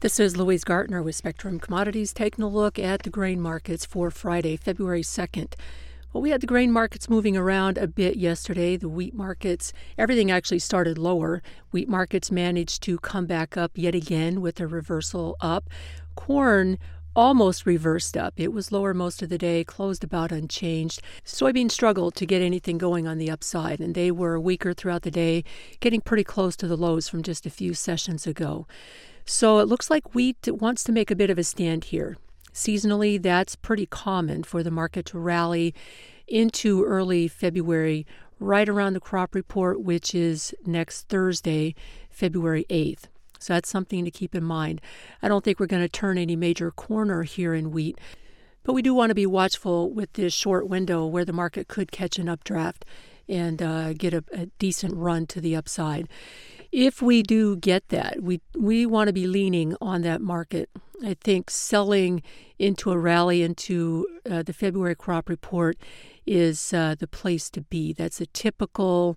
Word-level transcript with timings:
This 0.00 0.18
is 0.18 0.34
Louise 0.34 0.64
Gartner 0.64 1.02
with 1.02 1.14
Spectrum 1.14 1.60
Commodities 1.60 2.14
taking 2.14 2.42
a 2.42 2.48
look 2.48 2.78
at 2.78 3.02
the 3.02 3.10
grain 3.10 3.38
markets 3.38 3.84
for 3.84 4.10
Friday, 4.10 4.56
February 4.56 5.02
2nd. 5.02 5.52
Well, 6.10 6.22
we 6.22 6.30
had 6.30 6.40
the 6.40 6.46
grain 6.46 6.72
markets 6.72 7.10
moving 7.10 7.36
around 7.36 7.76
a 7.76 7.86
bit 7.86 8.16
yesterday. 8.16 8.78
The 8.78 8.88
wheat 8.88 9.12
markets, 9.12 9.74
everything 9.98 10.30
actually 10.30 10.60
started 10.60 10.96
lower. 10.96 11.42
Wheat 11.70 11.86
markets 11.86 12.30
managed 12.30 12.82
to 12.84 12.96
come 13.00 13.26
back 13.26 13.58
up 13.58 13.72
yet 13.74 13.94
again 13.94 14.40
with 14.40 14.58
a 14.58 14.66
reversal 14.66 15.36
up. 15.38 15.68
Corn 16.14 16.78
almost 17.20 17.66
reversed 17.66 18.16
up. 18.16 18.32
It 18.38 18.50
was 18.50 18.72
lower 18.72 18.94
most 18.94 19.20
of 19.20 19.28
the 19.28 19.36
day, 19.36 19.62
closed 19.62 20.02
about 20.02 20.32
unchanged. 20.32 21.02
Soybeans 21.22 21.72
struggled 21.72 22.14
to 22.14 22.24
get 22.24 22.40
anything 22.40 22.78
going 22.78 23.06
on 23.06 23.18
the 23.18 23.30
upside, 23.30 23.78
and 23.78 23.94
they 23.94 24.10
were 24.10 24.40
weaker 24.40 24.72
throughout 24.72 25.02
the 25.02 25.10
day, 25.10 25.44
getting 25.80 26.00
pretty 26.00 26.24
close 26.24 26.56
to 26.56 26.66
the 26.66 26.78
lows 26.78 27.10
from 27.10 27.22
just 27.22 27.44
a 27.44 27.50
few 27.50 27.74
sessions 27.74 28.26
ago. 28.26 28.66
So 29.26 29.58
it 29.58 29.68
looks 29.68 29.90
like 29.90 30.14
wheat 30.14 30.38
wants 30.48 30.82
to 30.84 30.92
make 30.92 31.10
a 31.10 31.14
bit 31.14 31.28
of 31.28 31.38
a 31.38 31.44
stand 31.44 31.84
here. 31.84 32.16
Seasonally, 32.54 33.20
that's 33.20 33.54
pretty 33.54 33.84
common 33.84 34.42
for 34.42 34.62
the 34.62 34.70
market 34.70 35.04
to 35.06 35.18
rally 35.18 35.74
into 36.26 36.82
early 36.84 37.28
February, 37.28 38.06
right 38.38 38.66
around 38.66 38.94
the 38.94 38.98
crop 38.98 39.34
report, 39.34 39.82
which 39.82 40.14
is 40.14 40.54
next 40.64 41.10
Thursday, 41.10 41.74
February 42.08 42.64
8th. 42.70 43.08
So 43.40 43.54
that's 43.54 43.68
something 43.68 44.04
to 44.04 44.10
keep 44.10 44.34
in 44.34 44.44
mind. 44.44 44.80
I 45.22 45.28
don't 45.28 45.44
think 45.44 45.58
we're 45.58 45.66
going 45.66 45.82
to 45.82 45.88
turn 45.88 46.18
any 46.18 46.36
major 46.36 46.70
corner 46.70 47.22
here 47.24 47.54
in 47.54 47.70
wheat, 47.70 47.98
but 48.62 48.72
we 48.72 48.82
do 48.82 48.94
want 48.94 49.10
to 49.10 49.14
be 49.14 49.26
watchful 49.26 49.90
with 49.90 50.12
this 50.12 50.32
short 50.32 50.68
window 50.68 51.06
where 51.06 51.24
the 51.24 51.32
market 51.32 51.66
could 51.66 51.90
catch 51.90 52.18
an 52.18 52.28
updraft 52.28 52.84
and 53.28 53.62
uh, 53.62 53.92
get 53.94 54.12
a, 54.12 54.24
a 54.32 54.46
decent 54.58 54.94
run 54.96 55.26
to 55.26 55.40
the 55.40 55.56
upside 55.56 56.08
if 56.72 57.02
we 57.02 57.22
do 57.22 57.56
get 57.56 57.88
that, 57.88 58.22
we 58.22 58.40
we 58.56 58.86
want 58.86 59.08
to 59.08 59.12
be 59.12 59.26
leaning 59.26 59.76
on 59.80 60.02
that 60.02 60.20
market. 60.20 60.70
I 61.04 61.14
think 61.14 61.50
selling 61.50 62.22
into 62.58 62.90
a 62.92 62.98
rally 62.98 63.42
into 63.42 64.06
uh, 64.30 64.42
the 64.42 64.52
February 64.52 64.94
crop 64.94 65.28
report 65.28 65.78
is 66.26 66.72
uh, 66.72 66.94
the 66.98 67.08
place 67.08 67.50
to 67.50 67.62
be. 67.62 67.92
That's 67.92 68.20
a 68.20 68.26
typical 68.26 69.16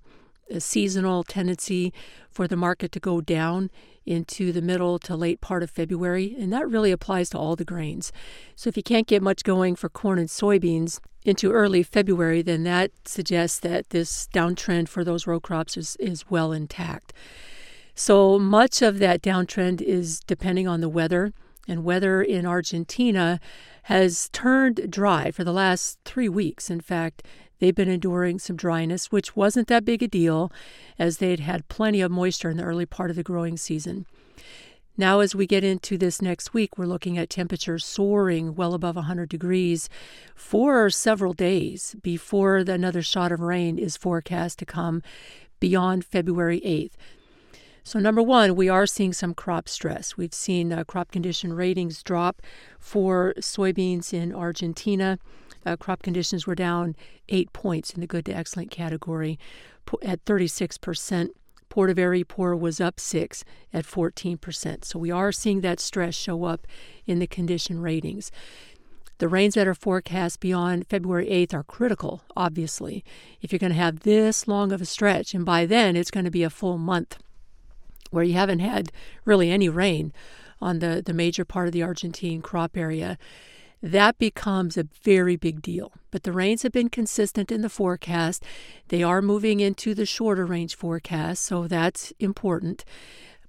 uh, 0.53 0.59
seasonal 0.59 1.23
tendency 1.23 1.93
for 2.31 2.47
the 2.47 2.55
market 2.55 2.91
to 2.93 2.99
go 2.99 3.21
down 3.21 3.69
into 4.05 4.51
the 4.51 4.61
middle 4.61 4.99
to 4.99 5.15
late 5.15 5.41
part 5.41 5.63
of 5.63 5.69
February, 5.69 6.35
and 6.39 6.51
that 6.51 6.67
really 6.67 6.91
applies 6.91 7.29
to 7.29 7.37
all 7.37 7.55
the 7.55 7.63
grains. 7.63 8.11
So 8.55 8.67
if 8.67 8.75
you 8.75 8.83
can't 8.83 9.07
get 9.07 9.21
much 9.21 9.43
going 9.43 9.75
for 9.75 9.89
corn 9.89 10.19
and 10.19 10.27
soybeans, 10.29 10.99
into 11.25 11.51
early 11.51 11.83
February, 11.83 12.41
then 12.41 12.63
that 12.63 12.91
suggests 13.05 13.59
that 13.59 13.89
this 13.91 14.27
downtrend 14.33 14.89
for 14.89 15.03
those 15.03 15.25
row 15.25 15.39
crops 15.39 15.77
is, 15.77 15.95
is 15.97 16.29
well 16.29 16.51
intact. 16.51 17.13
So 17.95 18.39
much 18.39 18.81
of 18.81 18.99
that 18.99 19.21
downtrend 19.21 19.81
is 19.81 20.19
depending 20.21 20.67
on 20.67 20.81
the 20.81 20.89
weather, 20.89 21.33
and 21.67 21.83
weather 21.83 22.21
in 22.21 22.45
Argentina 22.45 23.39
has 23.83 24.29
turned 24.33 24.91
dry 24.91 25.31
for 25.31 25.43
the 25.43 25.53
last 25.53 25.99
three 26.03 26.29
weeks. 26.29 26.69
In 26.69 26.81
fact, 26.81 27.23
they've 27.63 27.73
been 27.73 27.87
enduring 27.87 28.39
some 28.39 28.57
dryness, 28.57 29.09
which 29.09 29.37
wasn't 29.37 29.69
that 29.69 29.85
big 29.85 30.03
a 30.03 30.07
deal 30.09 30.51
as 30.99 31.19
they'd 31.19 31.39
had 31.39 31.65
plenty 31.69 32.01
of 32.01 32.11
moisture 32.11 32.49
in 32.49 32.57
the 32.57 32.63
early 32.63 32.85
part 32.85 33.09
of 33.09 33.15
the 33.15 33.23
growing 33.23 33.55
season. 33.55 34.05
Now, 34.97 35.21
as 35.21 35.33
we 35.33 35.47
get 35.47 35.63
into 35.63 35.97
this 35.97 36.21
next 36.21 36.53
week, 36.53 36.77
we're 36.77 36.87
looking 36.87 37.17
at 37.17 37.29
temperatures 37.29 37.85
soaring 37.85 38.53
well 38.53 38.73
above 38.73 38.97
100 38.97 39.29
degrees 39.29 39.87
for 40.35 40.89
several 40.89 41.31
days 41.31 41.95
before 42.03 42.57
another 42.57 43.01
shot 43.01 43.31
of 43.31 43.39
rain 43.39 43.79
is 43.79 43.95
forecast 43.95 44.59
to 44.59 44.65
come 44.65 45.01
beyond 45.61 46.03
February 46.03 46.59
8th. 46.65 46.91
So, 47.85 47.97
number 47.97 48.21
one, 48.21 48.57
we 48.57 48.67
are 48.67 48.85
seeing 48.85 49.13
some 49.13 49.33
crop 49.33 49.69
stress. 49.69 50.17
We've 50.17 50.33
seen 50.33 50.73
uh, 50.73 50.83
crop 50.83 51.11
condition 51.11 51.53
ratings 51.53 52.03
drop 52.03 52.41
for 52.77 53.33
soybeans 53.39 54.13
in 54.13 54.35
Argentina. 54.35 55.17
Uh, 55.65 55.75
crop 55.75 56.03
conditions 56.03 56.45
were 56.45 56.55
down 56.55 56.95
eight 57.29 57.51
points 57.53 57.91
in 57.91 58.01
the 58.01 58.07
good 58.07 58.25
to 58.25 58.35
excellent 58.35 58.71
category 58.71 59.39
at 60.03 60.21
36 60.25 60.77
percent 60.77 61.31
Port 61.73 61.89
of 61.89 61.97
Portovesme 61.97 62.27
poor 62.27 62.55
was 62.55 62.79
up 62.79 62.99
6 62.99 63.43
at 63.73 63.83
14%. 63.83 64.85
So 64.85 64.99
we 64.99 65.09
are 65.09 65.31
seeing 65.31 65.61
that 65.61 65.79
stress 65.79 66.13
show 66.13 66.43
up 66.43 66.67
in 67.07 67.17
the 67.17 67.25
condition 67.25 67.81
ratings. 67.81 68.31
The 69.17 69.27
rains 69.27 69.55
that 69.55 69.67
are 69.67 69.73
forecast 69.73 70.39
beyond 70.39 70.85
February 70.87 71.25
8th 71.25 71.55
are 71.55 71.63
critical, 71.63 72.21
obviously. 72.37 73.03
If 73.41 73.51
you're 73.51 73.57
going 73.57 73.71
to 73.71 73.79
have 73.79 74.01
this 74.01 74.47
long 74.47 74.71
of 74.71 74.81
a 74.81 74.85
stretch, 74.85 75.33
and 75.33 75.43
by 75.43 75.65
then 75.65 75.95
it's 75.95 76.11
going 76.11 76.25
to 76.25 76.29
be 76.29 76.43
a 76.43 76.51
full 76.51 76.77
month 76.77 77.17
where 78.11 78.23
you 78.23 78.33
haven't 78.33 78.59
had 78.59 78.91
really 79.25 79.49
any 79.49 79.67
rain 79.67 80.13
on 80.61 80.77
the, 80.77 81.01
the 81.03 81.11
major 81.11 81.43
part 81.43 81.65
of 81.65 81.73
the 81.73 81.81
Argentine 81.81 82.43
crop 82.43 82.77
area, 82.77 83.17
that 83.83 84.17
becomes 84.17 84.77
a 84.77 84.87
very 85.03 85.35
big 85.35 85.61
deal. 85.61 85.91
But 86.09 86.23
the 86.23 86.31
rains 86.31 86.63
have 86.63 86.71
been 86.71 86.89
consistent 86.89 87.51
in 87.51 87.61
the 87.61 87.69
forecast. 87.69 88.43
They 88.87 89.03
are 89.03 89.21
moving 89.21 89.59
into 89.59 89.93
the 89.93 90.05
shorter 90.05 90.45
range 90.45 90.75
forecast, 90.75 91.43
so 91.43 91.67
that's 91.67 92.13
important. 92.17 92.85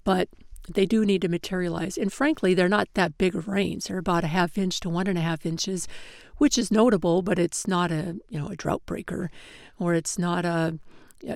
But 0.03 0.28
they 0.69 0.87
do 0.87 1.05
need 1.05 1.22
to 1.22 1.28
materialize. 1.28 1.97
And 1.97 2.12
frankly, 2.12 2.53
they're 2.53 2.69
not 2.69 2.89
that 2.95 3.17
big 3.17 3.37
of 3.37 3.47
rains. 3.47 3.84
They're 3.84 3.99
about 3.99 4.25
a 4.25 4.28
half 4.28 4.59
inch 4.59 4.81
to 4.81 4.89
one 4.89 5.06
and 5.06 5.17
a 5.17 5.22
half 5.22 5.47
inches, 5.47 5.87
which 6.39 6.59
is 6.59 6.72
notable, 6.72 7.22
but 7.22 7.39
it's 7.39 7.69
not 7.69 7.93
a 7.93 8.16
you 8.28 8.39
know 8.39 8.49
a 8.49 8.56
drought 8.56 8.83
breaker, 8.87 9.31
or 9.78 9.95
it's 9.95 10.19
not 10.19 10.45
a 10.45 10.78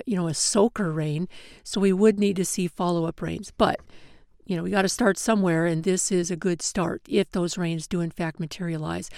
you 0.05 0.17
know 0.17 0.27
a 0.27 0.33
soaker 0.33 0.91
rain. 0.91 1.29
So 1.63 1.79
we 1.79 1.93
would 1.93 2.19
need 2.19 2.35
to 2.35 2.45
see 2.45 2.67
follow 2.67 3.05
up 3.05 3.21
rains. 3.21 3.53
But 3.57 3.79
you 4.49 4.57
know, 4.57 4.63
we 4.63 4.71
got 4.71 4.81
to 4.81 4.89
start 4.89 5.19
somewhere, 5.19 5.67
and 5.67 5.83
this 5.83 6.11
is 6.11 6.31
a 6.31 6.35
good 6.35 6.63
start 6.63 7.03
if 7.07 7.29
those 7.29 7.55
rains 7.55 7.85
do 7.85 8.01
in 8.01 8.09
fact 8.09 8.39
materialize. 8.39 9.11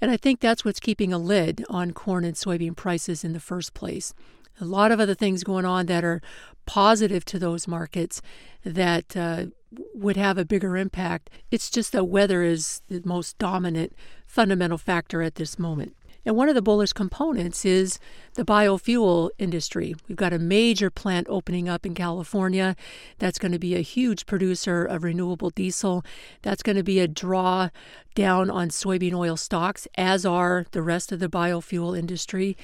And 0.00 0.12
I 0.12 0.16
think 0.16 0.38
that's 0.38 0.64
what's 0.64 0.78
keeping 0.78 1.12
a 1.12 1.18
lid 1.18 1.64
on 1.68 1.90
corn 1.90 2.24
and 2.24 2.36
soybean 2.36 2.76
prices 2.76 3.24
in 3.24 3.32
the 3.32 3.40
first 3.40 3.74
place. 3.74 4.14
A 4.60 4.64
lot 4.64 4.92
of 4.92 5.00
other 5.00 5.14
things 5.14 5.42
going 5.42 5.64
on 5.64 5.86
that 5.86 6.04
are 6.04 6.22
positive 6.66 7.24
to 7.26 7.38
those 7.40 7.66
markets 7.66 8.22
that 8.64 9.16
uh, 9.16 9.46
would 9.92 10.16
have 10.16 10.38
a 10.38 10.44
bigger 10.44 10.76
impact. 10.76 11.30
It's 11.50 11.68
just 11.68 11.90
that 11.90 12.04
weather 12.04 12.42
is 12.42 12.80
the 12.88 13.02
most 13.04 13.38
dominant 13.38 13.92
fundamental 14.24 14.78
factor 14.78 15.20
at 15.20 15.34
this 15.34 15.58
moment. 15.58 15.96
And 16.26 16.34
one 16.34 16.48
of 16.48 16.56
the 16.56 16.62
bullish 16.62 16.92
components 16.92 17.64
is 17.64 18.00
the 18.34 18.44
biofuel 18.44 19.30
industry. 19.38 19.94
We've 20.08 20.16
got 20.16 20.32
a 20.32 20.40
major 20.40 20.90
plant 20.90 21.28
opening 21.30 21.68
up 21.68 21.86
in 21.86 21.94
California 21.94 22.74
that's 23.20 23.38
going 23.38 23.52
to 23.52 23.60
be 23.60 23.76
a 23.76 23.80
huge 23.80 24.26
producer 24.26 24.84
of 24.84 25.04
renewable 25.04 25.50
diesel. 25.50 26.04
That's 26.42 26.64
going 26.64 26.76
to 26.76 26.82
be 26.82 26.98
a 26.98 27.06
draw 27.06 27.68
down 28.16 28.50
on 28.50 28.70
soybean 28.70 29.14
oil 29.14 29.36
stocks, 29.36 29.86
as 29.96 30.26
are 30.26 30.66
the 30.72 30.82
rest 30.82 31.12
of 31.12 31.20
the 31.20 31.28
biofuel 31.28 31.96
industry. 31.96 32.56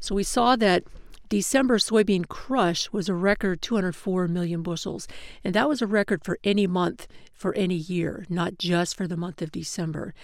So 0.00 0.14
we 0.14 0.22
saw 0.22 0.56
that 0.56 0.84
December 1.28 1.76
soybean 1.76 2.26
crush 2.26 2.90
was 2.90 3.10
a 3.10 3.14
record 3.14 3.60
204 3.60 4.28
million 4.28 4.62
bushels, 4.62 5.06
and 5.44 5.54
that 5.54 5.68
was 5.68 5.82
a 5.82 5.86
record 5.86 6.24
for 6.24 6.38
any 6.42 6.66
month 6.66 7.06
for 7.34 7.54
any 7.54 7.76
year, 7.76 8.24
not 8.30 8.56
just 8.56 8.96
for 8.96 9.06
the 9.06 9.16
month 9.16 9.42
of 9.42 9.52
December. 9.52 10.14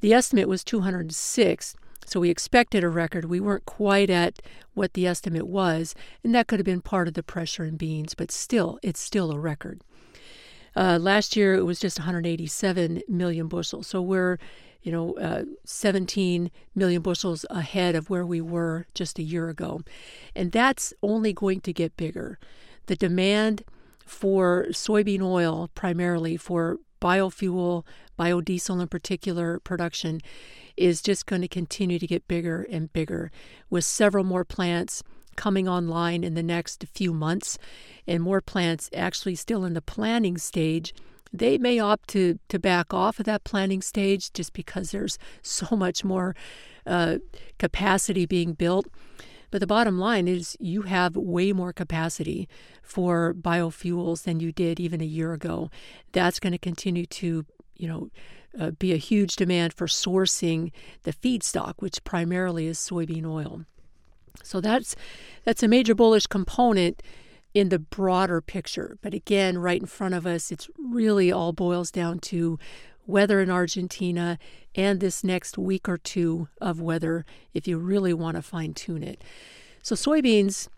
The 0.00 0.14
estimate 0.14 0.48
was 0.48 0.62
206. 0.62 1.74
So 2.08 2.20
we 2.20 2.30
expected 2.30 2.82
a 2.82 2.88
record. 2.88 3.26
We 3.26 3.40
weren't 3.40 3.66
quite 3.66 4.08
at 4.08 4.40
what 4.74 4.94
the 4.94 5.06
estimate 5.06 5.46
was, 5.46 5.94
and 6.24 6.34
that 6.34 6.46
could 6.46 6.58
have 6.58 6.66
been 6.66 6.80
part 6.80 7.06
of 7.06 7.14
the 7.14 7.22
pressure 7.22 7.64
in 7.64 7.76
beans, 7.76 8.14
but 8.14 8.30
still, 8.30 8.78
it's 8.82 9.00
still 9.00 9.30
a 9.30 9.38
record. 9.38 9.82
Uh, 10.74 10.98
last 10.98 11.36
year 11.36 11.54
it 11.54 11.64
was 11.64 11.80
just 11.80 11.98
187 11.98 13.02
million 13.08 13.48
bushels. 13.48 13.88
So 13.88 14.00
we're, 14.00 14.38
you 14.80 14.92
know, 14.92 15.14
uh, 15.18 15.44
17 15.64 16.50
million 16.74 17.02
bushels 17.02 17.44
ahead 17.50 17.94
of 17.94 18.08
where 18.08 18.24
we 18.24 18.40
were 18.40 18.86
just 18.94 19.18
a 19.18 19.22
year 19.22 19.48
ago. 19.48 19.82
And 20.34 20.52
that's 20.52 20.94
only 21.02 21.32
going 21.32 21.60
to 21.62 21.72
get 21.72 21.96
bigger. 21.96 22.38
The 22.86 22.96
demand 22.96 23.64
for 24.06 24.66
soybean 24.70 25.20
oil, 25.20 25.68
primarily 25.74 26.36
for 26.36 26.78
biofuel, 27.00 27.84
biodiesel 28.18 28.80
in 28.80 28.88
particular 28.88 29.60
production, 29.60 30.20
is 30.78 31.02
just 31.02 31.26
going 31.26 31.42
to 31.42 31.48
continue 31.48 31.98
to 31.98 32.06
get 32.06 32.28
bigger 32.28 32.66
and 32.70 32.92
bigger 32.92 33.30
with 33.68 33.84
several 33.84 34.24
more 34.24 34.44
plants 34.44 35.02
coming 35.36 35.68
online 35.68 36.24
in 36.24 36.34
the 36.34 36.42
next 36.42 36.84
few 36.92 37.12
months 37.12 37.58
and 38.06 38.22
more 38.22 38.40
plants 38.40 38.90
actually 38.94 39.34
still 39.34 39.64
in 39.64 39.74
the 39.74 39.82
planning 39.82 40.36
stage 40.36 40.92
they 41.32 41.58
may 41.58 41.78
opt 41.78 42.08
to, 42.10 42.38
to 42.48 42.58
back 42.58 42.94
off 42.94 43.18
of 43.18 43.26
that 43.26 43.44
planning 43.44 43.82
stage 43.82 44.32
just 44.32 44.52
because 44.52 44.90
there's 44.90 45.18
so 45.42 45.76
much 45.76 46.04
more 46.04 46.34
uh, 46.86 47.18
capacity 47.58 48.26
being 48.26 48.52
built. 48.52 48.86
But 49.50 49.60
the 49.60 49.66
bottom 49.66 49.98
line 49.98 50.28
is 50.28 50.56
you 50.60 50.82
have 50.82 51.16
way 51.16 51.52
more 51.52 51.72
capacity 51.72 52.48
for 52.82 53.34
biofuels 53.34 54.24
than 54.24 54.40
you 54.40 54.52
did 54.52 54.78
even 54.78 55.00
a 55.00 55.06
year 55.06 55.32
ago. 55.32 55.70
That's 56.12 56.38
going 56.38 56.52
to 56.52 56.58
continue 56.58 57.06
to, 57.06 57.46
you 57.76 57.88
know, 57.88 58.10
uh, 58.58 58.70
be 58.72 58.92
a 58.92 58.96
huge 58.96 59.36
demand 59.36 59.72
for 59.72 59.86
sourcing 59.86 60.72
the 61.04 61.12
feedstock, 61.12 61.74
which 61.78 62.02
primarily 62.04 62.66
is 62.66 62.78
soybean 62.78 63.26
oil. 63.26 63.64
So 64.42 64.60
that's 64.60 64.96
that's 65.44 65.62
a 65.62 65.68
major 65.68 65.94
bullish 65.94 66.26
component 66.26 67.02
in 67.54 67.70
the 67.70 67.78
broader 67.78 68.40
picture. 68.40 68.98
But 69.02 69.14
again, 69.14 69.58
right 69.58 69.80
in 69.80 69.86
front 69.86 70.14
of 70.14 70.26
us, 70.26 70.52
it's 70.52 70.68
really 70.78 71.32
all 71.32 71.52
boils 71.52 71.90
down 71.90 72.18
to 72.20 72.58
weather 73.06 73.40
in 73.40 73.50
Argentina 73.50 74.38
and 74.74 75.00
this 75.00 75.24
next 75.24 75.56
week 75.56 75.88
or 75.88 75.96
two 75.96 76.48
of 76.60 76.80
weather 76.80 77.24
if 77.54 77.66
you 77.66 77.78
really 77.78 78.12
want 78.12 78.36
to 78.36 78.42
fine 78.42 78.74
tune 78.74 79.02
it. 79.02 79.24
So 79.82 79.94
soybeans, 79.94 80.68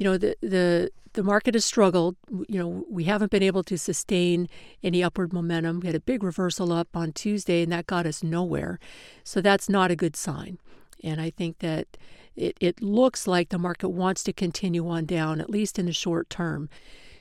you 0.00 0.04
know, 0.04 0.16
the 0.16 0.34
the 0.40 0.90
the 1.12 1.22
market 1.22 1.54
has 1.54 1.64
struggled. 1.64 2.16
You 2.48 2.58
know, 2.58 2.86
we 2.88 3.04
haven't 3.04 3.30
been 3.30 3.42
able 3.42 3.62
to 3.64 3.76
sustain 3.76 4.48
any 4.82 5.04
upward 5.04 5.32
momentum. 5.32 5.80
We 5.80 5.88
had 5.88 5.94
a 5.94 6.00
big 6.00 6.22
reversal 6.22 6.72
up 6.72 6.88
on 6.94 7.12
Tuesday, 7.12 7.62
and 7.62 7.70
that 7.70 7.86
got 7.86 8.06
us 8.06 8.22
nowhere. 8.22 8.78
So 9.24 9.42
that's 9.42 9.68
not 9.68 9.90
a 9.90 9.96
good 9.96 10.16
sign. 10.16 10.58
And 11.04 11.20
I 11.20 11.28
think 11.28 11.58
that 11.58 11.98
it, 12.34 12.56
it 12.60 12.80
looks 12.80 13.26
like 13.26 13.50
the 13.50 13.58
market 13.58 13.90
wants 13.90 14.22
to 14.24 14.32
continue 14.32 14.88
on 14.88 15.04
down, 15.04 15.38
at 15.38 15.50
least 15.50 15.78
in 15.78 15.84
the 15.84 15.92
short 15.92 16.30
term. 16.30 16.70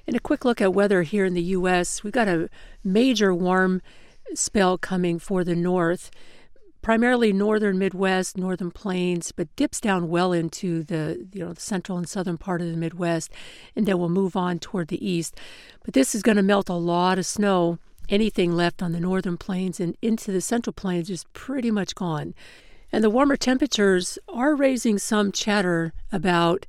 And 0.07 0.15
a 0.15 0.21
quick 0.21 0.45
look 0.45 0.61
at 0.61 0.73
weather 0.73 1.03
here 1.03 1.25
in 1.25 1.33
the 1.33 1.43
U.S. 1.59 2.01
We've 2.01 2.13
got 2.13 2.29
a 2.29 2.49
major 2.81 3.35
warm 3.35 3.81
spell 4.35 4.77
coming 4.77 5.19
for 5.19 5.43
the 5.43 5.55
north, 5.55 6.11
primarily 6.81 7.33
northern 7.33 7.77
Midwest, 7.77 8.37
northern 8.37 8.71
plains, 8.71 9.31
but 9.31 9.53
dips 9.55 9.81
down 9.81 10.09
well 10.09 10.31
into 10.31 10.83
the 10.83 11.27
you 11.33 11.43
know 11.43 11.53
the 11.53 11.61
central 11.61 11.97
and 11.97 12.07
southern 12.07 12.37
part 12.37 12.61
of 12.61 12.67
the 12.67 12.77
Midwest, 12.77 13.31
and 13.75 13.85
then 13.85 13.97
we'll 13.97 14.09
move 14.09 14.35
on 14.35 14.59
toward 14.59 14.87
the 14.87 15.05
east. 15.05 15.35
But 15.83 15.93
this 15.93 16.15
is 16.15 16.23
going 16.23 16.37
to 16.37 16.43
melt 16.43 16.69
a 16.69 16.73
lot 16.73 17.19
of 17.19 17.25
snow. 17.25 17.79
Anything 18.07 18.53
left 18.53 18.81
on 18.81 18.91
the 18.91 18.99
northern 18.99 19.37
plains 19.37 19.79
and 19.79 19.95
into 20.01 20.31
the 20.31 20.41
central 20.41 20.73
plains 20.73 21.09
is 21.09 21.25
pretty 21.33 21.69
much 21.69 21.93
gone. 21.93 22.33
And 22.91 23.03
the 23.03 23.09
warmer 23.09 23.37
temperatures 23.37 24.17
are 24.27 24.55
raising 24.55 24.97
some 24.97 25.31
chatter 25.31 25.93
about 26.11 26.65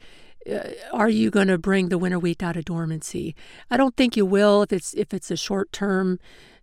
uh, 0.50 0.70
are 0.92 1.08
you 1.08 1.30
going 1.30 1.48
to 1.48 1.58
bring 1.58 1.88
the 1.88 1.98
winter 1.98 2.18
wheat 2.18 2.42
out 2.42 2.56
of 2.56 2.64
dormancy? 2.64 3.34
I 3.70 3.76
don't 3.76 3.96
think 3.96 4.16
you 4.16 4.26
will 4.26 4.62
if 4.62 4.72
it's 4.72 4.94
if 4.94 5.12
it's 5.12 5.30
a 5.30 5.36
short 5.36 5.72
term 5.72 6.18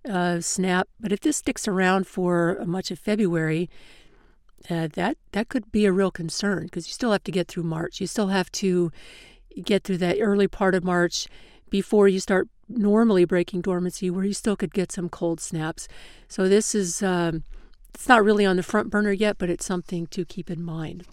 uh, 0.09 0.41
snap. 0.41 0.87
But 0.99 1.11
if 1.11 1.19
this 1.19 1.37
sticks 1.37 1.67
around 1.67 2.07
for 2.07 2.61
much 2.65 2.91
of 2.91 2.99
February, 2.99 3.69
uh, 4.69 4.87
that 4.93 5.17
that 5.31 5.49
could 5.49 5.71
be 5.71 5.85
a 5.85 5.91
real 5.91 6.11
concern 6.11 6.63
because 6.63 6.87
you 6.87 6.93
still 6.93 7.11
have 7.11 7.23
to 7.23 7.31
get 7.31 7.47
through 7.47 7.63
March. 7.63 8.01
You 8.01 8.07
still 8.07 8.27
have 8.27 8.51
to 8.53 8.91
get 9.63 9.83
through 9.83 9.97
that 9.97 10.17
early 10.19 10.47
part 10.47 10.75
of 10.75 10.83
March 10.83 11.27
before 11.69 12.07
you 12.07 12.19
start 12.19 12.47
normally 12.69 13.25
breaking 13.25 13.61
dormancy, 13.61 14.09
where 14.09 14.25
you 14.25 14.33
still 14.33 14.55
could 14.55 14.73
get 14.73 14.91
some 14.91 15.09
cold 15.09 15.39
snaps. 15.39 15.87
So 16.27 16.49
this 16.49 16.75
is 16.75 17.01
um, 17.01 17.43
it's 17.93 18.07
not 18.07 18.23
really 18.23 18.45
on 18.45 18.57
the 18.57 18.63
front 18.63 18.89
burner 18.89 19.11
yet, 19.11 19.37
but 19.37 19.49
it's 19.49 19.65
something 19.65 20.07
to 20.07 20.25
keep 20.25 20.49
in 20.49 20.61
mind. 20.61 21.05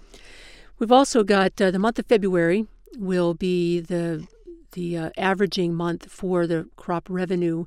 We've 0.79 0.93
also 0.93 1.23
got 1.23 1.61
uh, 1.61 1.71
the 1.71 1.79
month 1.79 1.99
of 1.99 2.07
February 2.07 2.67
will 2.97 3.35
be 3.35 3.81
the 3.81 4.27
the 4.73 4.97
uh, 4.97 5.11
averaging 5.17 5.73
month 5.73 6.11
for 6.11 6.47
the 6.47 6.69
crop 6.77 7.07
revenue 7.09 7.65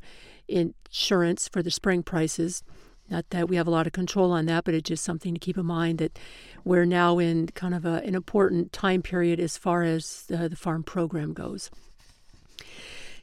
insurance 0.47 1.47
for 1.47 1.61
the 1.61 1.71
spring 1.71 2.03
prices. 2.03 2.63
Not 3.09 3.29
that 3.29 3.47
we 3.47 3.55
have 3.55 3.67
a 3.67 3.71
lot 3.71 3.87
of 3.87 3.93
control 3.93 4.31
on 4.31 4.45
that, 4.47 4.65
but 4.65 4.73
it's 4.73 4.89
just 4.89 5.03
something 5.03 5.33
to 5.33 5.39
keep 5.39 5.57
in 5.57 5.65
mind 5.65 5.99
that 5.99 6.19
we're 6.65 6.85
now 6.85 7.19
in 7.19 7.47
kind 7.47 7.73
of 7.73 7.85
a, 7.85 8.01
an 8.03 8.15
important 8.15 8.73
time 8.73 9.01
period 9.01 9.39
as 9.39 9.57
far 9.57 9.83
as 9.83 10.23
the 10.27 10.55
farm 10.55 10.83
program 10.83 11.33
goes. 11.33 11.71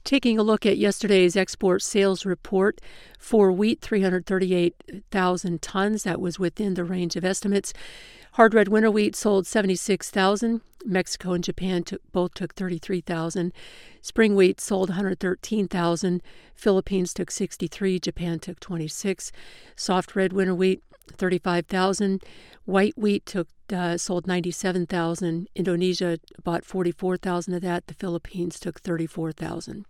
Taking 0.05 0.39
a 0.39 0.43
look 0.43 0.67
at 0.67 0.77
yesterday's 0.77 1.35
export 1.35 1.81
sales 1.81 2.27
report 2.27 2.79
for 3.19 3.51
wheat, 3.51 3.81
338,000 3.81 5.63
tons. 5.63 6.03
That 6.03 6.21
was 6.21 6.39
within 6.39 6.75
the 6.75 6.85
range 6.85 7.17
of 7.17 7.25
estimates. 7.25 7.73
Hard 8.33 8.53
red 8.53 8.69
winter 8.69 8.91
wheat 8.91 9.17
sold 9.17 9.47
76,000. 9.47 10.61
Mexico 10.85 11.33
and 11.33 11.43
Japan 11.43 11.85
took, 11.85 12.03
both 12.13 12.35
took 12.35 12.55
33,000. 12.55 13.51
Spring 14.03 14.37
wheat 14.37 14.61
sold 14.61 14.91
113,000. 14.91 16.23
Philippines 16.55 17.15
took 17.15 17.31
63. 17.31 17.99
Japan 17.99 18.39
took 18.39 18.61
26. 18.61 19.33
Soft 19.75 20.15
red 20.15 20.35
winter 20.35 20.55
wheat 20.55 20.83
35,000. 21.13 22.23
White 22.67 22.99
wheat 22.99 23.25
took 23.25 23.49
uh, 23.73 23.97
sold 23.97 24.27
97,000. 24.27 25.49
Indonesia 25.55 26.19
bought 26.43 26.67
44,000 26.67 27.55
of 27.55 27.63
that. 27.63 27.87
The 27.87 27.95
Philippines 27.95 28.61
took 28.61 28.81
34,000. 28.83 29.87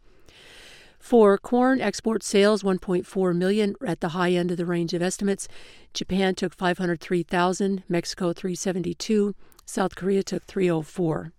For 1.05 1.37
corn, 1.37 1.83
export 1.83 2.23
sales 2.23 2.63
1.4 2.63 3.37
million 3.37 3.75
at 3.87 4.01
the 4.01 4.09
high 4.09 4.31
end 4.31 4.51
of 4.51 4.57
the 4.57 4.65
range 4.65 4.95
of 4.95 5.03
estimates. 5.03 5.47
Japan 5.93 6.35
took 6.35 6.55
503,000, 6.55 7.83
Mexico 7.91 8.33
372, 8.33 9.35
South 9.67 9.97
Korea 9.97 10.23
took 10.23 10.45
304. 10.45 11.31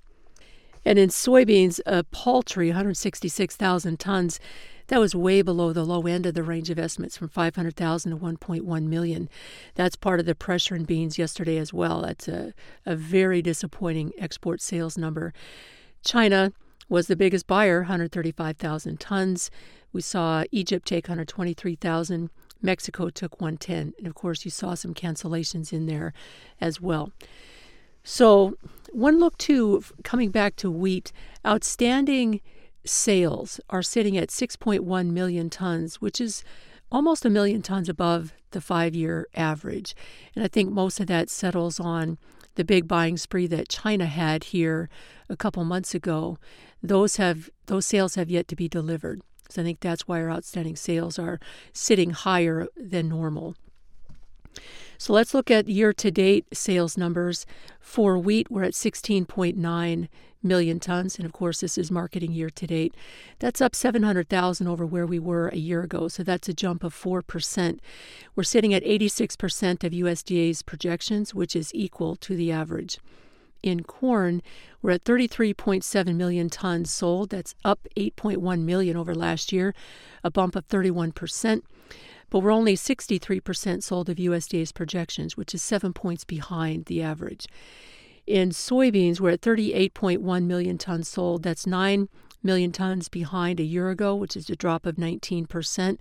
And 0.85 0.99
in 0.99 1.09
soybeans, 1.09 1.79
a 1.87 2.03
paltry 2.03 2.67
166,000 2.67 3.99
tons. 3.99 4.39
That 4.85 4.99
was 4.99 5.15
way 5.15 5.41
below 5.41 5.73
the 5.73 5.83
low 5.83 6.03
end 6.03 6.27
of 6.27 6.35
the 6.35 6.43
range 6.43 6.69
of 6.69 6.77
estimates 6.77 7.17
from 7.17 7.29
500,000 7.29 8.11
to 8.11 8.17
1.1 8.17 8.83
million. 8.83 9.29
That's 9.73 9.95
part 9.95 10.19
of 10.19 10.27
the 10.27 10.35
pressure 10.35 10.75
in 10.75 10.83
beans 10.83 11.17
yesterday 11.17 11.57
as 11.57 11.73
well. 11.73 12.03
That's 12.03 12.27
a, 12.27 12.53
a 12.85 12.95
very 12.95 13.41
disappointing 13.41 14.13
export 14.19 14.61
sales 14.61 14.95
number. 14.95 15.33
China 16.03 16.53
was 16.89 17.07
the 17.07 17.15
biggest 17.15 17.47
buyer, 17.47 17.79
135,000 17.79 18.99
tons. 18.99 19.49
We 19.91 20.01
saw 20.01 20.43
Egypt 20.51 20.87
take 20.87 21.07
123,000. 21.07 22.29
Mexico 22.61 23.09
took 23.09 23.39
110. 23.39 23.93
And 23.97 24.07
of 24.07 24.15
course, 24.15 24.45
you 24.45 24.51
saw 24.51 24.73
some 24.73 24.93
cancellations 24.93 25.71
in 25.71 25.85
there 25.85 26.13
as 26.59 26.81
well. 26.81 27.11
So, 28.03 28.55
one 28.91 29.19
look 29.19 29.37
too, 29.37 29.83
coming 30.03 30.29
back 30.29 30.55
to 30.57 30.69
wheat, 30.69 31.11
outstanding 31.45 32.39
sales 32.85 33.59
are 33.69 33.81
sitting 33.81 34.15
at 34.15 34.29
6.1 34.29 35.09
million 35.09 35.49
tons, 35.49 36.01
which 36.01 36.21
is 36.21 36.43
almost 36.91 37.25
a 37.25 37.29
million 37.29 37.61
tons 37.61 37.89
above 37.89 38.33
the 38.51 38.61
five 38.61 38.95
year 38.95 39.27
average. 39.35 39.95
And 40.35 40.43
I 40.43 40.47
think 40.47 40.71
most 40.71 40.99
of 40.99 41.07
that 41.07 41.29
settles 41.29 41.79
on 41.79 42.17
the 42.55 42.63
big 42.63 42.87
buying 42.87 43.17
spree 43.17 43.47
that 43.47 43.69
China 43.69 44.05
had 44.05 44.45
here 44.45 44.89
a 45.29 45.35
couple 45.35 45.63
months 45.63 45.93
ago. 45.93 46.37
Those 46.81 47.17
have 47.17 47.49
those 47.67 47.85
sales 47.85 48.15
have 48.15 48.29
yet 48.29 48.47
to 48.49 48.55
be 48.55 48.67
delivered. 48.67 49.21
So 49.49 49.61
I 49.61 49.65
think 49.65 49.79
that's 49.79 50.07
why 50.07 50.21
our 50.21 50.31
outstanding 50.31 50.75
sales 50.75 51.19
are 51.19 51.39
sitting 51.71 52.11
higher 52.11 52.67
than 52.75 53.09
normal. 53.09 53.55
So 54.97 55.13
let's 55.13 55.33
look 55.33 55.51
at 55.51 55.67
year 55.67 55.93
to 55.93 56.11
date 56.11 56.45
sales 56.53 56.97
numbers. 56.97 57.45
For 57.79 58.17
wheat, 58.17 58.49
we're 58.49 58.63
at 58.63 58.73
16.9 58.73 60.07
million 60.45 60.79
tons. 60.79 61.17
And 61.17 61.25
of 61.25 61.33
course, 61.33 61.59
this 61.59 61.77
is 61.77 61.91
marketing 61.91 62.31
year 62.31 62.49
to 62.51 62.67
date. 62.67 62.95
That's 63.39 63.61
up 63.61 63.75
700,000 63.75 64.67
over 64.67 64.85
where 64.85 65.05
we 65.05 65.19
were 65.19 65.49
a 65.49 65.57
year 65.57 65.81
ago. 65.81 66.07
So 66.07 66.23
that's 66.23 66.47
a 66.47 66.53
jump 66.53 66.83
of 66.83 66.93
4%. 66.93 67.79
We're 68.35 68.43
sitting 68.43 68.73
at 68.73 68.83
86% 68.83 69.83
of 69.83 69.91
USDA's 69.91 70.61
projections, 70.61 71.33
which 71.33 71.55
is 71.55 71.73
equal 71.73 72.15
to 72.17 72.35
the 72.35 72.51
average. 72.51 72.99
In 73.63 73.83
corn, 73.83 74.43
we're 74.81 74.91
at 74.91 75.03
33.7 75.03 76.15
million 76.15 76.49
tons 76.51 76.91
sold. 76.91 77.31
That's 77.31 77.55
up 77.65 77.87
8.1 77.97 78.59
million 78.61 78.95
over 78.95 79.15
last 79.15 79.51
year, 79.51 79.73
a 80.23 80.29
bump 80.29 80.55
of 80.55 80.67
31% 80.67 81.63
but 82.35 82.41
we're 82.41 82.51
only 82.51 82.75
63% 82.75 83.81
sold 83.81 84.09
of 84.09 84.17
USDA's 84.17 84.73
projections, 84.73 85.37
which 85.37 85.55
is 85.55 85.63
seven 85.63 85.93
points 85.93 86.25
behind 86.25 86.83
the 86.83 87.01
average. 87.01 87.47
In 88.27 88.49
soybeans, 88.49 89.21
we're 89.21 89.29
at 89.29 89.39
38.1 89.39 90.43
million 90.43 90.77
tons 90.77 91.07
sold. 91.07 91.43
That's 91.43 91.65
9 91.65 92.09
million 92.43 92.73
tons 92.73 93.07
behind 93.07 93.61
a 93.61 93.63
year 93.63 93.89
ago, 93.89 94.13
which 94.13 94.35
is 94.35 94.49
a 94.49 94.55
drop 94.57 94.85
of 94.85 94.97
19%. 94.97 95.97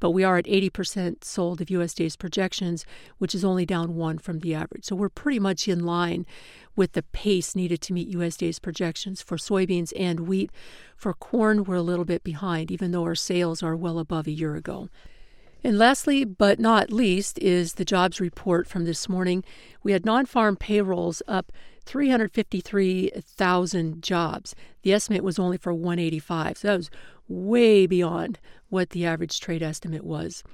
But 0.00 0.10
we 0.10 0.24
are 0.24 0.36
at 0.36 0.46
80% 0.46 1.22
sold 1.22 1.60
of 1.60 1.68
USDA's 1.68 2.16
projections, 2.16 2.84
which 3.18 3.32
is 3.32 3.44
only 3.44 3.64
down 3.64 3.94
one 3.94 4.18
from 4.18 4.40
the 4.40 4.56
average. 4.56 4.84
So 4.84 4.96
we're 4.96 5.08
pretty 5.08 5.38
much 5.38 5.68
in 5.68 5.86
line 5.86 6.26
with 6.74 6.94
the 6.94 7.04
pace 7.04 7.54
needed 7.54 7.80
to 7.82 7.92
meet 7.92 8.10
USDA's 8.10 8.58
projections 8.58 9.22
for 9.22 9.36
soybeans 9.36 9.92
and 9.96 10.26
wheat. 10.26 10.50
For 10.96 11.14
corn, 11.14 11.62
we're 11.62 11.76
a 11.76 11.82
little 11.82 12.04
bit 12.04 12.24
behind, 12.24 12.72
even 12.72 12.90
though 12.90 13.04
our 13.04 13.14
sales 13.14 13.62
are 13.62 13.76
well 13.76 14.00
above 14.00 14.26
a 14.26 14.32
year 14.32 14.56
ago. 14.56 14.88
And 15.64 15.76
lastly, 15.76 16.24
but 16.24 16.60
not 16.60 16.92
least, 16.92 17.40
is 17.40 17.74
the 17.74 17.84
jobs 17.84 18.20
report 18.20 18.68
from 18.68 18.84
this 18.84 19.08
morning. 19.08 19.42
We 19.82 19.90
had 19.92 20.06
non 20.06 20.26
farm 20.26 20.56
payrolls 20.56 21.20
up 21.26 21.50
353,000 21.84 24.02
jobs. 24.02 24.54
The 24.82 24.92
estimate 24.92 25.24
was 25.24 25.38
only 25.38 25.56
for 25.56 25.72
185, 25.74 26.58
so 26.58 26.68
that 26.68 26.76
was 26.76 26.90
way 27.26 27.86
beyond 27.86 28.38
what 28.68 28.90
the 28.90 29.06
average 29.06 29.40
trade 29.40 29.62
estimate 29.62 30.04
was. 30.04 30.44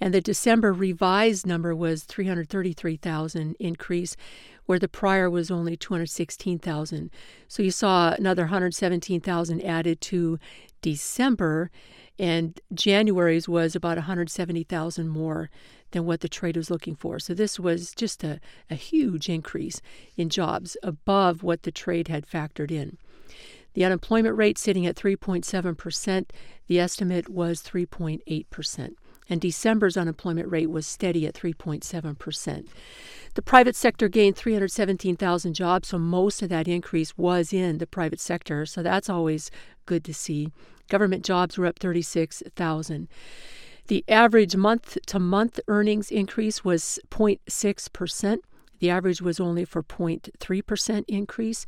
And 0.00 0.12
the 0.12 0.20
December 0.20 0.72
revised 0.72 1.46
number 1.46 1.76
was 1.76 2.02
333,000 2.02 3.54
increase, 3.60 4.16
where 4.66 4.80
the 4.80 4.88
prior 4.88 5.30
was 5.30 5.50
only 5.50 5.76
216,000. 5.76 7.10
So 7.46 7.62
you 7.62 7.70
saw 7.70 8.12
another 8.12 8.42
117,000 8.42 9.62
added 9.62 10.00
to 10.00 10.40
December 10.82 11.70
and 12.18 12.60
January's 12.74 13.48
was 13.48 13.74
about 13.74 13.96
170,000 13.96 15.08
more 15.08 15.50
than 15.92 16.04
what 16.04 16.20
the 16.20 16.28
trade 16.28 16.56
was 16.56 16.70
looking 16.70 16.94
for. 16.94 17.18
So 17.18 17.32
this 17.34 17.58
was 17.58 17.92
just 17.94 18.22
a, 18.22 18.40
a 18.70 18.74
huge 18.74 19.28
increase 19.28 19.80
in 20.16 20.28
jobs 20.28 20.76
above 20.82 21.42
what 21.42 21.62
the 21.62 21.72
trade 21.72 22.08
had 22.08 22.26
factored 22.26 22.70
in. 22.70 22.98
The 23.74 23.84
unemployment 23.84 24.36
rate 24.36 24.58
sitting 24.58 24.86
at 24.86 24.96
3.7%. 24.96 26.26
The 26.66 26.78
estimate 26.78 27.28
was 27.28 27.62
3.8%. 27.62 28.94
And 29.28 29.40
December's 29.40 29.96
unemployment 29.96 30.50
rate 30.50 30.70
was 30.70 30.86
steady 30.86 31.26
at 31.26 31.34
3.7%. 31.34 32.68
The 33.34 33.42
private 33.42 33.76
sector 33.76 34.08
gained 34.08 34.36
317,000 34.36 35.54
jobs, 35.54 35.88
so 35.88 35.98
most 35.98 36.42
of 36.42 36.50
that 36.50 36.68
increase 36.68 37.16
was 37.16 37.52
in 37.52 37.78
the 37.78 37.86
private 37.86 38.20
sector, 38.20 38.66
so 38.66 38.82
that's 38.82 39.08
always 39.08 39.50
good 39.86 40.04
to 40.04 40.12
see. 40.12 40.48
Government 40.88 41.24
jobs 41.24 41.56
were 41.56 41.66
up 41.66 41.78
36,000. 41.78 43.08
The 43.86 44.04
average 44.06 44.54
month 44.54 44.98
to 45.06 45.18
month 45.18 45.60
earnings 45.66 46.10
increase 46.10 46.62
was 46.62 46.98
0.6%. 47.10 48.38
The 48.80 48.90
average 48.90 49.22
was 49.22 49.40
only 49.40 49.64
for 49.64 49.82
0.3% 49.82 51.04
increase, 51.08 51.64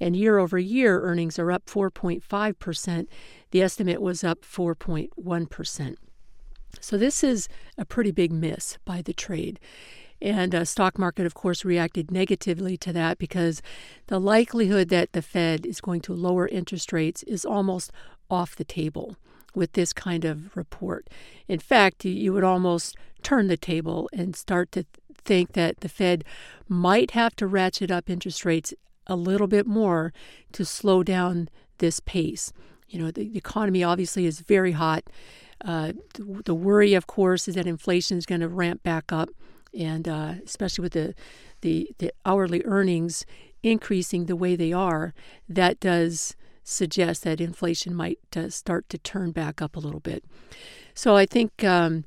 and 0.00 0.16
year 0.16 0.38
over 0.38 0.58
year 0.58 1.00
earnings 1.02 1.38
are 1.38 1.52
up 1.52 1.66
4.5%. 1.66 3.06
The 3.50 3.62
estimate 3.62 4.02
was 4.02 4.24
up 4.24 4.40
4.1%. 4.42 5.96
So 6.80 6.98
this 6.98 7.22
is 7.22 7.48
a 7.78 7.84
pretty 7.84 8.10
big 8.10 8.32
miss 8.32 8.78
by 8.84 9.00
the 9.00 9.12
trade. 9.12 9.60
And 10.22 10.54
uh, 10.54 10.64
stock 10.64 10.98
market, 10.98 11.26
of 11.26 11.34
course, 11.34 11.64
reacted 11.64 12.10
negatively 12.10 12.76
to 12.78 12.92
that 12.92 13.18
because 13.18 13.60
the 14.06 14.20
likelihood 14.20 14.88
that 14.88 15.12
the 15.12 15.22
Fed 15.22 15.66
is 15.66 15.80
going 15.80 16.00
to 16.02 16.14
lower 16.14 16.48
interest 16.48 16.92
rates 16.92 17.22
is 17.24 17.44
almost 17.44 17.92
off 18.30 18.56
the 18.56 18.64
table 18.64 19.16
with 19.54 19.72
this 19.72 19.92
kind 19.92 20.24
of 20.24 20.56
report. 20.56 21.08
In 21.46 21.58
fact, 21.58 22.04
you 22.04 22.32
would 22.32 22.44
almost 22.44 22.96
turn 23.22 23.48
the 23.48 23.56
table 23.56 24.08
and 24.12 24.34
start 24.34 24.72
to 24.72 24.84
think 25.24 25.52
that 25.52 25.80
the 25.80 25.88
Fed 25.88 26.24
might 26.68 27.12
have 27.12 27.34
to 27.36 27.46
ratchet 27.46 27.90
up 27.90 28.10
interest 28.10 28.44
rates 28.44 28.74
a 29.06 29.16
little 29.16 29.46
bit 29.46 29.66
more 29.66 30.12
to 30.52 30.64
slow 30.64 31.02
down 31.02 31.48
this 31.78 32.00
pace. 32.00 32.52
You 32.88 32.98
know, 33.00 33.10
the, 33.10 33.36
economy 33.36 33.82
obviously 33.82 34.26
is 34.26 34.40
very 34.40 34.72
hot. 34.72 35.04
Uh, 35.64 35.92
the, 36.14 36.42
the, 36.44 36.54
worry, 36.54 36.94
of 36.94 37.06
course, 37.06 37.48
is 37.48 37.54
that 37.54 37.66
inflation 37.66 38.18
is 38.18 38.26
going 38.26 38.40
to 38.40 38.48
ramp 38.48 38.82
back 38.82 39.12
up, 39.12 39.30
and 39.78 40.08
uh, 40.08 40.34
especially 40.44 40.82
with 40.82 40.92
the, 40.92 41.14
the 41.60 41.90
the 41.98 42.12
hourly 42.24 42.62
earnings 42.64 43.26
increasing 43.62 44.26
the 44.26 44.36
way 44.36 44.56
they 44.56 44.72
are, 44.72 45.14
that 45.48 45.80
does 45.80 46.36
suggest 46.62 47.24
that 47.24 47.40
inflation 47.40 47.94
might 47.94 48.18
uh, 48.36 48.48
start 48.48 48.88
to 48.88 48.98
turn 48.98 49.32
back 49.32 49.60
up 49.60 49.76
a 49.76 49.80
little 49.80 50.00
bit. 50.00 50.24
So 50.94 51.16
I 51.16 51.26
think. 51.26 51.64
Um, 51.64 52.04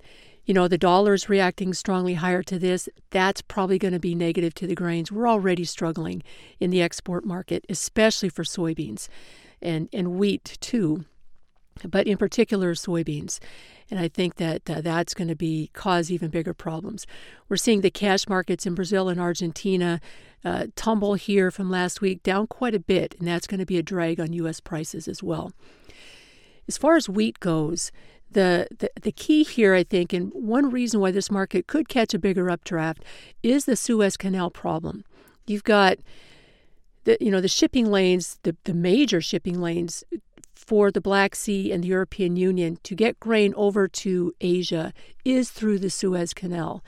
you 0.48 0.54
know, 0.54 0.70
the 0.70 0.78
dollar 0.78 1.14
is 1.14 1.28
reacting 1.28 1.74
strongly 1.74 2.14
higher 2.14 2.42
to 2.44 2.58
this. 2.58 2.88
That's 3.10 3.42
probably 3.42 3.78
going 3.78 3.94
to 3.94 4.00
be 4.00 4.16
negative 4.16 4.54
to 4.56 4.66
the 4.66 4.76
grains. 4.76 5.12
We're 5.12 5.28
already 5.28 5.66
struggling 5.66 6.24
in 6.58 6.70
the 6.70 6.82
export 6.82 7.26
market, 7.26 7.66
especially 7.68 8.30
for 8.30 8.46
soybeans 8.46 9.10
and, 9.62 9.90
and 9.92 10.12
wheat, 10.18 10.58
too, 10.62 11.04
but 11.90 12.08
in 12.08 12.18
particular, 12.18 12.74
soybeans. 12.74 13.40
And 13.90 14.00
I 14.00 14.08
think 14.08 14.36
that 14.36 14.70
uh, 14.70 14.82
that's 14.82 15.14
going 15.14 15.28
to 15.30 15.36
be 15.36 15.70
cause 15.74 16.12
even 16.12 16.30
bigger 16.30 16.54
problems. 16.54 17.08
We're 17.48 17.58
seeing 17.58 17.82
the 17.82 17.90
cash 17.90 18.28
markets 18.28 18.66
in 18.66 18.76
Brazil 18.76 19.10
and 19.10 19.20
Argentina 19.20 20.02
uh, 20.44 20.68
tumble 20.76 21.16
here 21.16 21.52
from 21.52 21.70
last 21.70 22.02
week 22.02 22.24
down 22.24 22.48
quite 22.48 22.76
a 22.76 22.80
bit, 22.80 23.16
and 23.20 23.28
that's 23.28 23.48
going 23.48 23.60
to 23.60 23.66
be 23.66 23.78
a 23.78 23.84
drag 23.84 24.20
on 24.20 24.34
U.S. 24.34 24.60
prices 24.60 25.08
as 25.08 25.24
well. 25.24 25.52
As 26.68 26.78
far 26.78 26.96
as 26.96 27.08
wheat 27.08 27.40
goes, 27.40 27.92
the, 28.30 28.68
the, 28.78 28.92
the 29.02 29.12
key 29.12 29.44
here, 29.44 29.74
I 29.74 29.84
think, 29.84 30.12
and 30.12 30.32
one 30.34 30.70
reason 30.70 31.00
why 31.00 31.12
this 31.12 31.32
market 31.32 31.68
could 31.68 31.88
catch 31.88 32.14
a 32.14 32.20
bigger 32.20 32.50
updraft 32.50 33.04
is 33.42 33.66
the 33.66 33.78
Suez 33.78 34.18
Canal 34.18 34.52
problem. 34.52 35.06
You've 35.46 35.64
got 35.64 35.98
the 37.06 37.18
you 37.22 37.32
know 37.32 37.42
the 37.42 37.48
shipping 37.48 37.90
lanes, 37.90 38.38
the, 38.44 38.56
the 38.66 38.74
major 38.74 39.22
shipping 39.22 39.62
lanes 39.62 40.04
for 40.58 40.92
the 40.92 41.02
Black 41.02 41.36
Sea 41.36 41.72
and 41.72 41.84
the 41.84 41.88
European 41.88 42.36
Union 42.36 42.78
to 42.84 42.96
get 42.96 43.20
grain 43.20 43.54
over 43.56 43.88
to 43.88 44.34
Asia 44.42 44.92
is 45.24 45.50
through 45.52 45.80
the 45.80 45.90
Suez 45.90 46.34
Canal. 46.34 46.84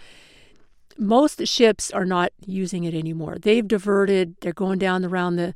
Most 0.97 1.47
ships 1.47 1.91
are 1.91 2.05
not 2.05 2.33
using 2.45 2.83
it 2.83 2.93
anymore. 2.93 3.37
They've 3.39 3.67
diverted, 3.67 4.35
they're 4.41 4.51
going 4.51 4.79
down 4.79 5.05
around 5.05 5.37
the, 5.37 5.53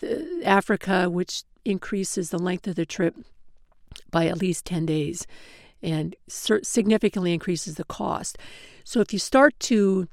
the 0.00 0.40
Africa, 0.44 1.10
which 1.10 1.42
increases 1.64 2.30
the 2.30 2.38
length 2.38 2.66
of 2.66 2.76
the 2.76 2.86
trip 2.86 3.16
by 4.10 4.26
at 4.26 4.38
least 4.38 4.64
10 4.64 4.86
days 4.86 5.26
and 5.82 6.16
significantly 6.28 7.32
increases 7.34 7.74
the 7.74 7.84
cost. 7.84 8.38
So 8.84 9.00
if 9.00 9.12
you 9.12 9.18
start 9.18 9.58
to 9.60 10.08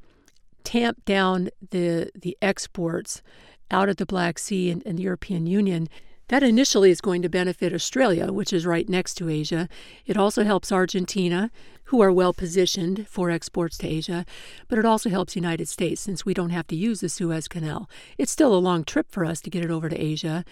tamp 0.63 1.03
down 1.05 1.49
the 1.71 2.09
the 2.15 2.37
exports 2.41 3.21
out 3.69 3.89
of 3.89 3.97
the 3.97 4.05
Black 4.05 4.39
Sea 4.39 4.69
and, 4.69 4.85
and 4.85 4.97
the 4.97 5.03
European 5.03 5.45
Union, 5.45 5.87
that 6.27 6.43
initially 6.43 6.89
is 6.89 7.01
going 7.01 7.21
to 7.21 7.29
benefit 7.29 7.73
Australia, 7.73 8.31
which 8.31 8.53
is 8.53 8.65
right 8.65 8.87
next 8.87 9.15
to 9.15 9.29
Asia. 9.29 9.67
It 10.05 10.17
also 10.17 10.43
helps 10.43 10.71
Argentina, 10.71 11.51
who 11.85 12.01
are 12.01 12.11
well 12.11 12.33
positioned 12.33 13.07
for 13.07 13.29
exports 13.29 13.77
to 13.79 13.87
Asia, 13.87 14.25
but 14.67 14.79
it 14.79 14.85
also 14.85 15.09
helps 15.09 15.35
United 15.35 15.67
States 15.67 16.01
since 16.01 16.25
we 16.25 16.33
don't 16.33 16.49
have 16.49 16.67
to 16.67 16.75
use 16.75 17.01
the 17.01 17.09
Suez 17.09 17.47
Canal. 17.47 17.89
It's 18.17 18.31
still 18.31 18.53
a 18.55 18.57
long 18.57 18.83
trip 18.83 19.11
for 19.11 19.25
us 19.25 19.41
to 19.41 19.49
get 19.49 19.65
it 19.65 19.71
over 19.71 19.89
to 19.89 20.01
Asia, 20.01 20.45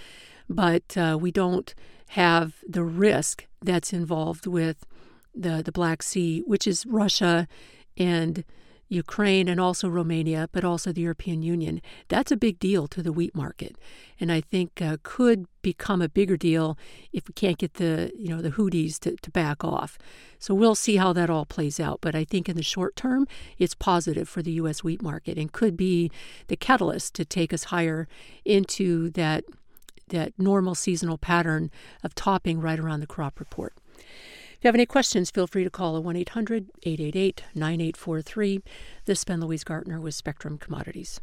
but 0.49 0.97
uh, 0.97 1.17
we 1.19 1.31
don't 1.31 1.73
have 2.09 2.55
the 2.67 2.83
risk 2.83 3.47
that's 3.61 3.93
involved 3.93 4.45
with 4.45 4.85
the 5.33 5.61
the 5.63 5.71
Black 5.71 6.03
Sea, 6.03 6.43
which 6.45 6.67
is 6.67 6.85
Russia 6.85 7.47
and 7.97 8.43
Ukraine 8.91 9.47
and 9.47 9.59
also 9.59 9.87
Romania, 9.87 10.49
but 10.51 10.65
also 10.65 10.91
the 10.91 11.01
European 11.01 11.41
Union. 11.41 11.81
That's 12.09 12.31
a 12.31 12.35
big 12.35 12.59
deal 12.59 12.87
to 12.89 13.01
the 13.01 13.13
wheat 13.13 13.33
market, 13.33 13.77
and 14.19 14.31
I 14.31 14.41
think 14.41 14.81
uh, 14.81 14.97
could 15.01 15.45
become 15.61 16.01
a 16.01 16.09
bigger 16.09 16.35
deal 16.35 16.77
if 17.13 17.27
we 17.27 17.33
can't 17.33 17.57
get 17.57 17.75
the 17.75 18.11
you 18.17 18.27
know 18.27 18.41
the 18.41 18.51
Houthis 18.51 18.99
to, 18.99 19.15
to 19.15 19.31
back 19.31 19.63
off. 19.63 19.97
So 20.39 20.53
we'll 20.53 20.75
see 20.75 20.97
how 20.97 21.13
that 21.13 21.29
all 21.29 21.45
plays 21.45 21.79
out. 21.79 21.99
But 22.01 22.15
I 22.15 22.25
think 22.25 22.49
in 22.49 22.57
the 22.57 22.63
short 22.63 22.97
term, 22.97 23.27
it's 23.57 23.75
positive 23.75 24.27
for 24.27 24.41
the 24.41 24.51
U.S. 24.53 24.83
wheat 24.83 25.01
market 25.01 25.37
and 25.37 25.53
could 25.53 25.77
be 25.77 26.11
the 26.47 26.57
catalyst 26.57 27.13
to 27.15 27.23
take 27.23 27.53
us 27.53 27.65
higher 27.65 28.09
into 28.43 29.09
that 29.11 29.45
that 30.09 30.33
normal 30.37 30.75
seasonal 30.75 31.17
pattern 31.17 31.71
of 32.03 32.13
topping 32.13 32.59
right 32.59 32.77
around 32.77 32.99
the 32.99 33.07
crop 33.07 33.39
report. 33.39 33.73
If 34.61 34.65
you 34.65 34.67
have 34.67 34.75
any 34.75 34.85
questions, 34.85 35.31
feel 35.31 35.47
free 35.47 35.63
to 35.63 35.71
call 35.71 35.99
1 35.99 36.15
800 36.15 36.69
888 36.83 37.45
9843. 37.55 38.61
This 39.05 39.17
has 39.17 39.23
been 39.23 39.41
Louise 39.41 39.63
Gartner 39.63 39.99
with 39.99 40.13
Spectrum 40.13 40.59
Commodities. 40.59 41.19